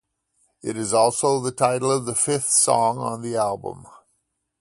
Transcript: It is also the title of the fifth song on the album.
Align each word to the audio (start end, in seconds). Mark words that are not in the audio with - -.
It 0.63 0.77
is 0.77 0.95
also 0.95 1.39
the 1.39 1.51
title 1.51 1.91
of 1.91 2.05
the 2.07 2.15
fifth 2.15 2.49
song 2.49 2.97
on 2.97 3.21
the 3.21 3.35
album. 3.35 3.85